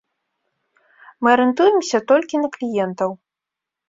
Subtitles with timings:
[1.21, 3.11] Мы арыентуемся толькі на кліентаў.